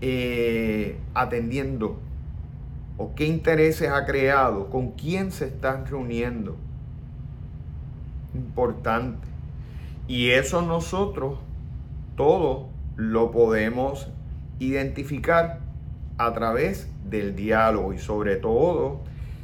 eh, 0.00 0.98
atendiendo? 1.14 1.98
¿O 2.96 3.14
qué 3.14 3.26
intereses 3.26 3.88
ha 3.88 4.04
creado? 4.04 4.70
¿Con 4.70 4.92
quién 4.92 5.32
se 5.32 5.46
están 5.46 5.86
reuniendo? 5.86 6.56
Importante. 8.34 9.26
Y 10.06 10.30
eso 10.30 10.62
nosotros 10.62 11.38
todo 12.16 12.68
lo 12.96 13.30
podemos 13.30 14.10
identificar 14.58 15.60
a 16.18 16.32
través 16.32 16.88
del 17.08 17.34
diálogo 17.34 17.92
y 17.92 17.98
sobre 17.98 18.36
todo 18.36 19.00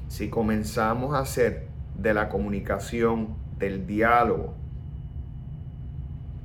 si 0.08 0.28
comenzamos 0.28 1.14
a 1.14 1.20
hacer 1.20 1.66
de 1.96 2.14
la 2.14 2.28
comunicación, 2.28 3.34
del 3.58 3.86
diálogo, 3.86 4.54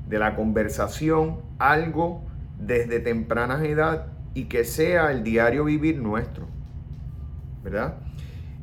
de 0.08 0.20
la 0.20 0.36
conversación 0.36 1.38
algo 1.58 2.22
desde 2.60 3.00
temprana 3.00 3.64
edad 3.66 4.08
y 4.34 4.46
que 4.46 4.66
sea 4.66 5.12
el 5.12 5.24
diario 5.24 5.66
vivir 5.66 5.98
nuestro, 5.98 6.46
¿verdad? 7.64 7.96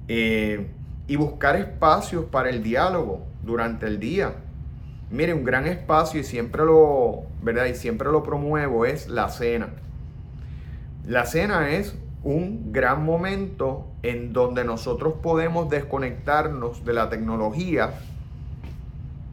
Eh, 0.08 0.68
y 1.06 1.16
buscar 1.16 1.56
espacios 1.56 2.26
para 2.26 2.50
el 2.50 2.62
diálogo 2.62 3.26
durante 3.42 3.86
el 3.86 3.98
día. 3.98 4.34
Mire, 5.10 5.34
un 5.34 5.44
gran 5.44 5.66
espacio, 5.66 6.20
y 6.20 6.24
siempre 6.24 6.64
lo, 6.64 7.24
¿verdad? 7.42 7.66
Y 7.66 7.74
siempre 7.74 8.10
lo 8.10 8.22
promuevo, 8.22 8.86
es 8.86 9.08
la 9.08 9.28
cena. 9.28 9.68
La 11.06 11.26
cena 11.26 11.70
es 11.70 11.94
un 12.22 12.72
gran 12.72 13.04
momento 13.04 13.88
en 14.02 14.32
donde 14.32 14.64
nosotros 14.64 15.14
podemos 15.22 15.68
desconectarnos 15.68 16.84
de 16.84 16.92
la 16.92 17.08
tecnología, 17.08 17.94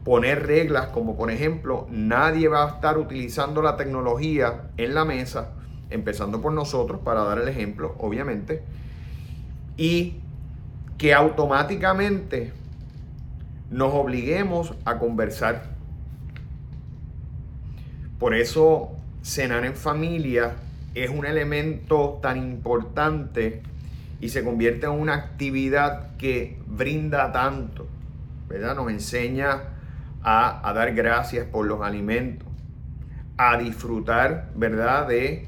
poner 0.04 0.46
reglas 0.46 0.86
como 0.88 1.16
por 1.16 1.30
ejemplo, 1.30 1.86
nadie 1.90 2.48
va 2.48 2.64
a 2.64 2.68
estar 2.68 2.98
utilizando 2.98 3.62
la 3.62 3.76
tecnología 3.76 4.70
en 4.76 4.94
la 4.94 5.04
mesa, 5.04 5.52
empezando 5.90 6.40
por 6.40 6.52
nosotros 6.52 7.00
para 7.04 7.22
dar 7.24 7.38
el 7.38 7.48
ejemplo, 7.48 7.94
obviamente, 7.98 8.62
y 9.76 10.16
que 10.98 11.14
automáticamente 11.14 12.52
nos 13.70 13.92
obliguemos 13.94 14.74
a 14.84 14.98
conversar. 14.98 15.70
Por 18.18 18.34
eso 18.34 18.92
cenar 19.22 19.64
en 19.64 19.74
familia 19.74 20.56
es 20.94 21.10
un 21.10 21.24
elemento 21.24 22.18
tan 22.20 22.36
importante 22.36 23.62
y 24.20 24.28
se 24.30 24.44
convierte 24.44 24.86
en 24.86 24.92
una 24.92 25.14
actividad 25.14 26.16
que 26.16 26.58
brinda 26.66 27.32
tanto, 27.32 27.86
¿verdad? 28.48 28.76
Nos 28.76 28.90
enseña 28.90 29.79
a, 30.22 30.72
dar 30.74 30.94
gracias 30.94 31.46
por 31.46 31.66
los 31.66 31.82
alimentos, 31.82 32.48
a 33.36 33.56
disfrutar, 33.56 34.50
¿verdad? 34.54 35.08
De, 35.08 35.46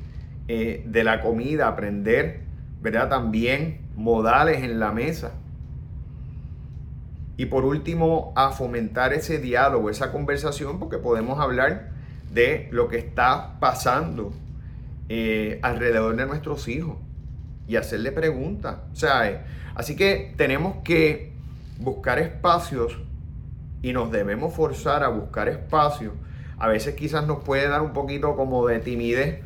eh, 0.48 0.82
de 0.86 1.04
la 1.04 1.20
comida, 1.20 1.68
aprender, 1.68 2.40
¿verdad? 2.80 3.08
También 3.08 3.80
modales 3.96 4.62
en 4.62 4.80
la 4.80 4.92
mesa. 4.92 5.32
Y 7.36 7.46
por 7.46 7.64
último, 7.64 8.32
a 8.36 8.50
fomentar 8.50 9.12
ese 9.12 9.38
diálogo, 9.38 9.90
esa 9.90 10.12
conversación, 10.12 10.78
porque 10.78 10.98
podemos 10.98 11.40
hablar 11.40 11.90
de 12.32 12.68
lo 12.70 12.88
que 12.88 12.98
está 12.98 13.58
pasando 13.58 14.32
eh, 15.08 15.58
alrededor 15.62 16.16
de 16.16 16.26
nuestros 16.26 16.68
hijos 16.68 16.96
y 17.66 17.76
hacerle 17.76 18.12
preguntas. 18.12 18.76
O 18.92 18.96
sea, 18.96 19.44
así 19.74 19.96
que 19.96 20.34
tenemos 20.36 20.76
que 20.84 21.32
buscar 21.78 22.18
espacios 22.18 22.98
y 23.82 23.92
nos 23.92 24.10
debemos 24.10 24.54
forzar 24.54 25.02
a 25.02 25.08
buscar 25.08 25.48
espacios. 25.48 26.14
A 26.58 26.68
veces 26.68 26.94
quizás 26.94 27.26
nos 27.26 27.42
puede 27.42 27.68
dar 27.68 27.82
un 27.82 27.92
poquito 27.92 28.36
como 28.36 28.66
de 28.66 28.78
timidez 28.78 29.42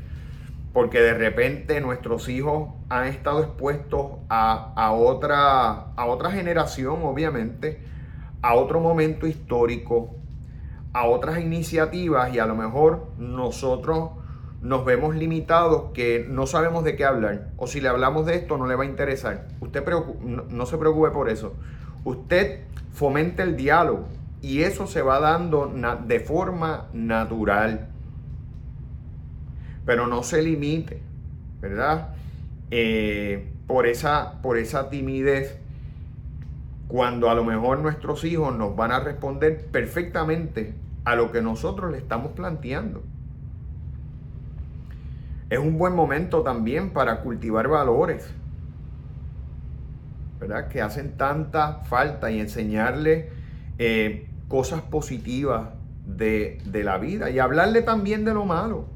porque 0.73 1.01
de 1.01 1.15
repente 1.15 1.81
nuestros 1.81 2.29
hijos 2.29 2.69
han 2.91 3.07
estado 3.07 3.43
expuestos 3.43 4.13
a, 4.29 4.75
a, 4.77 4.93
otra, 4.93 5.93
a 5.97 6.05
otra 6.07 6.31
generación, 6.31 6.99
obviamente, 7.03 7.81
a 8.43 8.55
otro 8.55 8.81
momento 8.81 9.27
histórico, 9.27 10.15
a 10.93 11.07
otras 11.07 11.41
iniciativas 11.41 12.35
y 12.35 12.39
a 12.39 12.45
lo 12.47 12.55
mejor 12.55 13.07
nosotros 13.17 14.11
nos 14.61 14.85
vemos 14.85 15.15
limitados 15.15 15.93
que 15.93 16.27
no 16.29 16.47
sabemos 16.47 16.85
de 16.85 16.97
qué 16.97 17.05
hablar. 17.05 17.49
O 17.57 17.67
si 17.67 17.81
le 17.81 17.89
hablamos 17.89 18.27
de 18.27 18.35
esto, 18.35 18.59
no 18.59 18.67
le 18.67 18.75
va 18.75 18.85
a 18.85 18.87
interesar. 18.87 19.49
Usted 19.61 19.85
no, 20.21 20.67
se 20.67 20.77
preocupe 20.77 21.11
por 21.11 21.29
eso. 21.29 21.55
Usted 22.05 22.65
fomente 22.93 23.43
el 23.43 23.57
diálogo 23.57 24.07
y 24.43 24.63
eso 24.63 24.87
se 24.87 25.03
va 25.03 25.21
dando 25.21 25.73
de 26.07 26.21
forma 26.21 26.89
natural. 26.93 27.89
Pero 29.85 30.07
no 30.07 30.23
se 30.23 30.43
limite, 30.43 31.03
¿verdad? 31.61 32.09
Eh, 32.71 33.53
por, 33.67 33.87
esa, 33.87 34.41
por 34.43 34.59
esa 34.59 34.91
timidez 34.91 35.59
cuando 36.89 37.31
a 37.31 37.35
lo 37.35 37.45
mejor 37.45 37.79
nuestros 37.81 38.25
hijos 38.25 38.57
nos 38.57 38.77
van 38.77 38.93
a 38.93 39.01
responder 39.01 39.67
perfectamente 39.67 40.75
a 41.05 41.17
lo 41.17 41.33
que 41.33 41.43
nosotros 41.43 41.91
le 41.91 41.99
estamos 41.99 42.33
planteando. 42.33 43.03
Es 45.51 45.59
un 45.59 45.79
buen 45.79 45.95
momento 45.95 46.43
también 46.43 46.91
para 46.91 47.21
cultivar 47.21 47.69
valores, 47.69 48.29
¿verdad? 50.41 50.69
Que 50.69 50.83
hacen 50.83 51.17
tanta 51.17 51.85
falta 51.85 52.31
y 52.31 52.41
enseñarle 52.41 53.31
eh, 53.79 54.29
cosas 54.49 54.83
positivas 54.83 55.71
de, 56.07 56.59
de 56.65 56.85
la 56.85 56.99
vida 56.99 57.31
y 57.31 57.39
hablarle 57.39 57.83
también 57.83 58.25
de 58.25 58.35
lo 58.35 58.45
malo. 58.45 58.87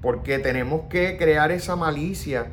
Porque 0.00 0.38
tenemos 0.38 0.82
que 0.88 1.16
crear 1.18 1.50
esa 1.50 1.76
malicia 1.76 2.52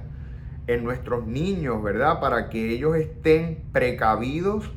en 0.67 0.83
nuestros 0.83 1.25
niños, 1.25 1.81
¿verdad? 1.81 2.19
Para 2.19 2.49
que 2.49 2.71
ellos 2.71 2.95
estén 2.97 3.63
precavidos 3.71 4.69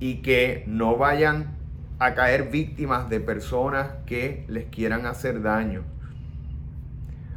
y 0.00 0.16
que 0.22 0.64
no 0.66 0.96
vayan 0.96 1.56
a 1.98 2.14
caer 2.14 2.50
víctimas 2.50 3.10
de 3.10 3.20
personas 3.20 3.88
que 4.06 4.44
les 4.48 4.66
quieran 4.66 5.06
hacer 5.06 5.42
daño. 5.42 5.82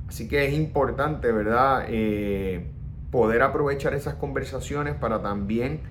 Así 0.08 0.28
que 0.28 0.46
es 0.46 0.54
importante, 0.54 1.32
¿verdad? 1.32 1.86
Eh, 1.88 2.68
poder 3.12 3.42
aprovechar 3.42 3.94
esas 3.94 4.16
conversaciones 4.16 4.96
para 4.96 5.22
también 5.22 5.82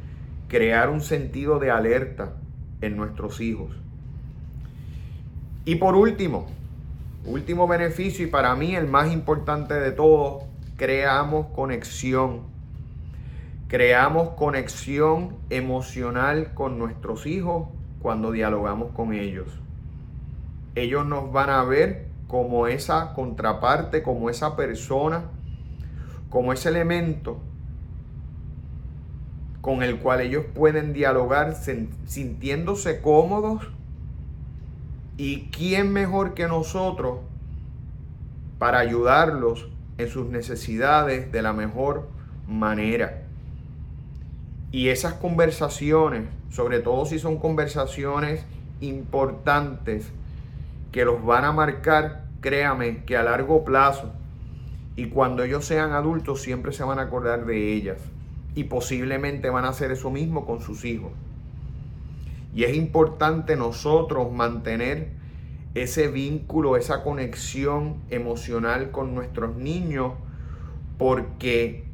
crear 0.50 0.90
un 0.90 1.00
sentido 1.00 1.60
de 1.60 1.70
alerta 1.70 2.32
en 2.82 2.96
nuestros 2.96 3.40
hijos. 3.40 3.70
Y 5.64 5.76
por 5.76 5.94
último, 5.94 6.48
último 7.24 7.68
beneficio 7.68 8.26
y 8.26 8.30
para 8.30 8.56
mí 8.56 8.74
el 8.74 8.88
más 8.88 9.12
importante 9.12 9.74
de 9.74 9.92
todos, 9.92 10.42
creamos 10.76 11.46
conexión. 11.54 12.40
Creamos 13.68 14.30
conexión 14.30 15.36
emocional 15.50 16.52
con 16.54 16.80
nuestros 16.80 17.26
hijos 17.26 17.68
cuando 18.02 18.32
dialogamos 18.32 18.90
con 18.90 19.14
ellos. 19.14 19.46
Ellos 20.74 21.06
nos 21.06 21.30
van 21.30 21.50
a 21.50 21.62
ver 21.62 22.08
como 22.26 22.66
esa 22.66 23.12
contraparte, 23.14 24.02
como 24.02 24.30
esa 24.30 24.56
persona, 24.56 25.26
como 26.28 26.52
ese 26.52 26.70
elemento 26.70 27.40
con 29.60 29.82
el 29.82 29.98
cual 29.98 30.20
ellos 30.20 30.44
pueden 30.54 30.92
dialogar 30.92 31.54
sintiéndose 32.06 33.00
cómodos. 33.00 33.68
¿Y 35.16 35.48
quién 35.50 35.92
mejor 35.92 36.34
que 36.34 36.48
nosotros 36.48 37.18
para 38.58 38.78
ayudarlos 38.78 39.68
en 39.98 40.08
sus 40.08 40.26
necesidades 40.26 41.30
de 41.30 41.42
la 41.42 41.52
mejor 41.52 42.08
manera? 42.48 43.22
Y 44.72 44.88
esas 44.88 45.14
conversaciones, 45.14 46.28
sobre 46.50 46.80
todo 46.80 47.04
si 47.04 47.18
son 47.18 47.38
conversaciones 47.38 48.46
importantes, 48.80 50.10
que 50.90 51.04
los 51.04 51.24
van 51.24 51.44
a 51.44 51.52
marcar, 51.52 52.24
créame, 52.40 53.04
que 53.04 53.16
a 53.16 53.22
largo 53.22 53.64
plazo 53.64 54.12
y 54.96 55.06
cuando 55.06 55.44
ellos 55.44 55.64
sean 55.64 55.92
adultos 55.92 56.42
siempre 56.42 56.72
se 56.72 56.82
van 56.82 56.98
a 56.98 57.02
acordar 57.02 57.46
de 57.46 57.72
ellas 57.72 57.98
y 58.54 58.64
posiblemente 58.64 59.50
van 59.50 59.64
a 59.64 59.68
hacer 59.68 59.90
eso 59.90 60.10
mismo 60.10 60.46
con 60.46 60.60
sus 60.60 60.84
hijos. 60.84 61.12
Y 62.54 62.64
es 62.64 62.76
importante 62.76 63.56
nosotros 63.56 64.32
mantener 64.32 65.08
ese 65.74 66.08
vínculo, 66.08 66.76
esa 66.76 67.02
conexión 67.04 67.96
emocional 68.10 68.90
con 68.90 69.14
nuestros 69.14 69.56
niños 69.56 70.14
porque 70.98 71.84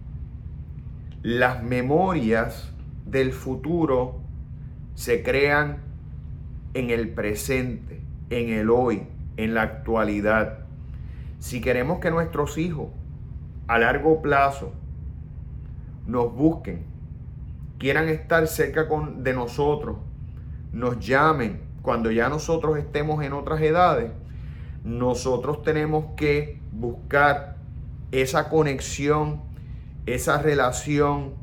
las 1.22 1.62
memorias 1.62 2.72
del 3.04 3.32
futuro 3.32 4.20
se 4.94 5.22
crean 5.22 5.82
en 6.72 6.90
el 6.90 7.10
presente 7.10 8.06
en 8.30 8.50
el 8.50 8.70
hoy, 8.70 9.06
en 9.36 9.54
la 9.54 9.62
actualidad. 9.62 10.58
Si 11.38 11.60
queremos 11.60 12.00
que 12.00 12.10
nuestros 12.10 12.58
hijos 12.58 12.88
a 13.68 13.78
largo 13.78 14.22
plazo 14.22 14.72
nos 16.06 16.34
busquen, 16.34 16.84
quieran 17.78 18.08
estar 18.08 18.46
cerca 18.46 18.88
con, 18.88 19.22
de 19.22 19.32
nosotros, 19.32 19.96
nos 20.72 20.98
llamen 20.98 21.60
cuando 21.82 22.10
ya 22.10 22.28
nosotros 22.28 22.78
estemos 22.78 23.24
en 23.24 23.32
otras 23.32 23.60
edades, 23.60 24.10
nosotros 24.84 25.62
tenemos 25.62 26.06
que 26.16 26.60
buscar 26.72 27.56
esa 28.12 28.48
conexión, 28.48 29.40
esa 30.06 30.40
relación, 30.40 31.34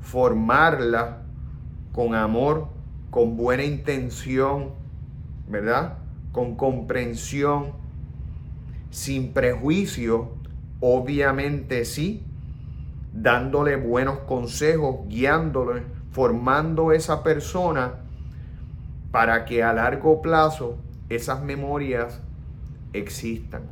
formarla 0.00 1.22
con 1.92 2.14
amor, 2.14 2.68
con 3.10 3.36
buena 3.36 3.64
intención, 3.64 4.70
¿verdad? 5.48 5.98
con 6.32 6.54
comprensión, 6.54 7.72
sin 8.90 9.32
prejuicio, 9.32 10.32
obviamente 10.80 11.84
sí, 11.86 12.22
dándole 13.22 13.76
buenos 13.76 14.18
consejos, 14.20 15.08
guiándole, 15.08 15.82
formando 16.10 16.92
esa 16.92 17.22
persona 17.22 17.94
para 19.10 19.44
que 19.44 19.62
a 19.62 19.72
largo 19.72 20.20
plazo 20.20 20.78
esas 21.08 21.42
memorias 21.42 22.20
existan. 22.92 23.62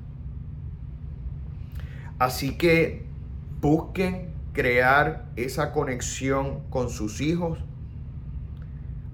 Así 2.18 2.56
que 2.56 3.06
busquen 3.60 4.32
crear 4.52 5.26
esa 5.36 5.72
conexión 5.72 6.60
con 6.70 6.88
sus 6.88 7.20
hijos 7.20 7.58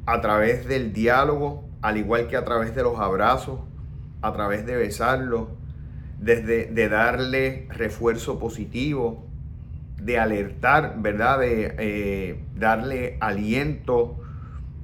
a 0.07 0.21
través 0.21 0.67
del 0.67 0.93
diálogo, 0.93 1.65
al 1.83 1.97
igual 1.97 2.29
que 2.29 2.37
a 2.37 2.45
través 2.45 2.75
de 2.75 2.83
los 2.83 3.01
abrazos, 3.01 3.61
a 4.23 4.33
través 4.33 4.67
de 4.67 4.77
besarlo, 4.77 5.51
desde 6.19 6.67
de 6.67 6.89
darle 6.89 7.67
refuerzo 7.71 8.39
positivo, 8.39 9.30
de 10.01 10.19
alertar, 10.19 10.97
¿verdad? 10.99 11.41
De 11.41 11.75
eh, 11.79 12.45
darle 12.55 13.17
aliento 13.21 14.19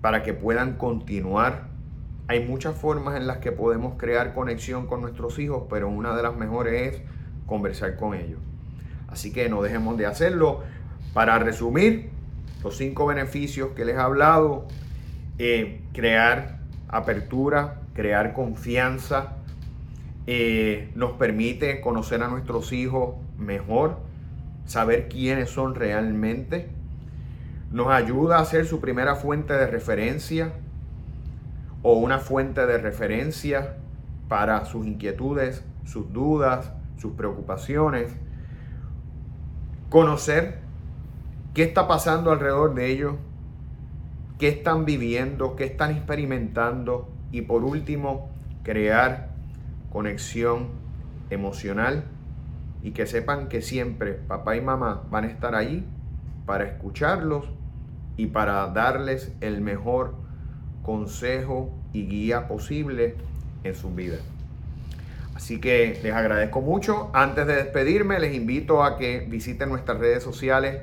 para 0.00 0.22
que 0.22 0.34
puedan 0.34 0.74
continuar. 0.76 1.68
Hay 2.28 2.44
muchas 2.44 2.76
formas 2.76 3.16
en 3.16 3.26
las 3.26 3.38
que 3.38 3.52
podemos 3.52 3.94
crear 3.96 4.34
conexión 4.34 4.86
con 4.86 5.00
nuestros 5.00 5.38
hijos, 5.38 5.64
pero 5.70 5.88
una 5.88 6.16
de 6.16 6.22
las 6.22 6.36
mejores 6.36 6.94
es 6.94 7.02
conversar 7.46 7.96
con 7.96 8.14
ellos. 8.14 8.40
Así 9.08 9.32
que 9.32 9.48
no 9.48 9.62
dejemos 9.62 9.96
de 9.96 10.06
hacerlo. 10.06 10.62
Para 11.14 11.38
resumir, 11.38 12.10
los 12.62 12.76
cinco 12.76 13.06
beneficios 13.06 13.70
que 13.70 13.84
les 13.84 13.96
he 13.96 14.00
hablado, 14.00 14.66
eh, 15.38 15.80
crear 15.92 16.58
apertura, 16.88 17.80
crear 17.94 18.32
confianza, 18.32 19.36
eh, 20.26 20.90
nos 20.94 21.12
permite 21.12 21.80
conocer 21.80 22.22
a 22.22 22.28
nuestros 22.28 22.72
hijos 22.72 23.14
mejor, 23.38 24.00
saber 24.66 25.08
quiénes 25.08 25.50
son 25.50 25.74
realmente, 25.74 26.68
nos 27.70 27.88
ayuda 27.88 28.38
a 28.38 28.44
ser 28.44 28.66
su 28.66 28.80
primera 28.80 29.16
fuente 29.16 29.54
de 29.54 29.66
referencia 29.66 30.52
o 31.82 31.94
una 31.94 32.18
fuente 32.18 32.66
de 32.66 32.78
referencia 32.78 33.76
para 34.28 34.64
sus 34.64 34.86
inquietudes, 34.86 35.64
sus 35.84 36.12
dudas, 36.12 36.72
sus 36.96 37.12
preocupaciones, 37.12 38.14
conocer 39.88 40.58
qué 41.54 41.62
está 41.62 41.86
pasando 41.86 42.32
alrededor 42.32 42.74
de 42.74 42.90
ellos, 42.90 43.14
qué 44.38 44.48
están 44.48 44.84
viviendo, 44.84 45.56
qué 45.56 45.64
están 45.64 45.92
experimentando 45.92 47.08
y 47.30 47.42
por 47.42 47.64
último, 47.64 48.30
crear 48.62 49.30
conexión 49.90 50.68
emocional 51.30 52.04
y 52.82 52.92
que 52.92 53.06
sepan 53.06 53.48
que 53.48 53.62
siempre 53.62 54.12
papá 54.12 54.56
y 54.56 54.60
mamá 54.60 55.02
van 55.10 55.24
a 55.24 55.28
estar 55.28 55.54
ahí 55.54 55.84
para 56.46 56.64
escucharlos 56.64 57.46
y 58.16 58.26
para 58.26 58.66
darles 58.68 59.32
el 59.40 59.60
mejor 59.60 60.14
consejo 60.82 61.74
y 61.92 62.06
guía 62.06 62.48
posible 62.48 63.16
en 63.64 63.74
sus 63.74 63.94
vidas. 63.94 64.20
Así 65.34 65.60
que 65.60 66.00
les 66.02 66.14
agradezco 66.14 66.62
mucho. 66.62 67.10
Antes 67.12 67.46
de 67.46 67.56
despedirme, 67.56 68.18
les 68.18 68.34
invito 68.34 68.82
a 68.82 68.96
que 68.96 69.26
visiten 69.28 69.68
nuestras 69.68 69.98
redes 69.98 70.22
sociales, 70.22 70.80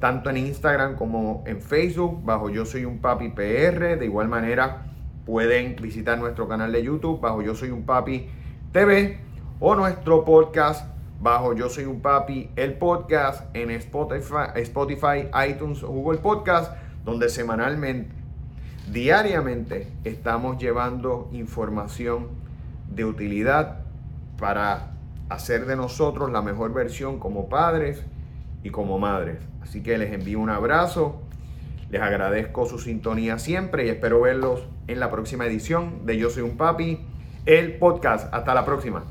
tanto 0.00 0.28
en 0.28 0.36
Instagram 0.36 0.96
como 0.96 1.42
en 1.46 1.62
Facebook, 1.62 2.22
bajo 2.22 2.50
Yo 2.50 2.66
Soy 2.66 2.84
un 2.84 2.98
Papi 2.98 3.30
PR. 3.30 3.98
De 3.98 4.04
igual 4.04 4.28
manera, 4.28 4.92
pueden 5.24 5.76
visitar 5.76 6.18
nuestro 6.18 6.46
canal 6.46 6.72
de 6.72 6.82
YouTube, 6.82 7.20
bajo 7.20 7.40
Yo 7.40 7.54
Soy 7.54 7.70
un 7.70 7.84
Papi 7.84 8.28
TV, 8.72 9.18
o 9.60 9.74
nuestro 9.74 10.24
podcast 10.26 10.95
bajo 11.20 11.54
Yo 11.54 11.68
Soy 11.68 11.84
un 11.84 12.00
Papi, 12.00 12.50
el 12.56 12.74
podcast 12.74 13.44
en 13.54 13.70
Spotify, 13.70 15.28
iTunes 15.48 15.82
o 15.82 15.88
Google 15.88 16.18
Podcast, 16.18 16.72
donde 17.04 17.28
semanalmente, 17.28 18.14
diariamente, 18.92 19.88
estamos 20.04 20.58
llevando 20.58 21.28
información 21.32 22.28
de 22.90 23.04
utilidad 23.04 23.80
para 24.38 24.92
hacer 25.28 25.66
de 25.66 25.76
nosotros 25.76 26.30
la 26.30 26.42
mejor 26.42 26.72
versión 26.72 27.18
como 27.18 27.48
padres 27.48 28.02
y 28.62 28.70
como 28.70 28.98
madres. 28.98 29.38
Así 29.62 29.82
que 29.82 29.98
les 29.98 30.12
envío 30.12 30.38
un 30.38 30.50
abrazo, 30.50 31.20
les 31.90 32.02
agradezco 32.02 32.66
su 32.66 32.78
sintonía 32.78 33.38
siempre 33.38 33.86
y 33.86 33.88
espero 33.88 34.20
verlos 34.20 34.66
en 34.86 35.00
la 35.00 35.10
próxima 35.10 35.46
edición 35.46 36.04
de 36.06 36.18
Yo 36.18 36.30
Soy 36.30 36.42
un 36.42 36.56
Papi, 36.56 37.00
el 37.46 37.78
podcast. 37.78 38.32
Hasta 38.32 38.54
la 38.54 38.64
próxima. 38.64 39.06